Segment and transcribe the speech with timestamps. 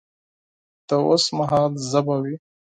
[0.87, 2.35] د اوس مهال ژبه وي